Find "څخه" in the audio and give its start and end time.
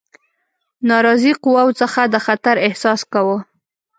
1.81-2.01